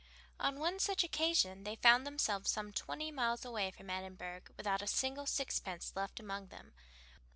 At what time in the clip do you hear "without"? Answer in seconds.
4.57-4.81